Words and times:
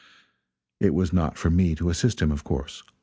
It 0.79 0.95
was 0.95 1.13
not 1.13 1.37
for 1.37 1.51
me 1.51 1.75
to 1.75 1.91
assist 1.91 2.23
him, 2.23 2.31
of 2.31 2.43
course. 2.43 2.81